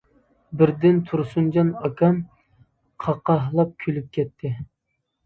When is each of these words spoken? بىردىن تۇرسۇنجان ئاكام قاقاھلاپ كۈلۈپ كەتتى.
بىردىن 0.59 0.95
تۇرسۇنجان 1.09 1.69
ئاكام 1.89 2.17
قاقاھلاپ 3.05 3.77
كۈلۈپ 3.85 4.09
كەتتى. 4.19 4.53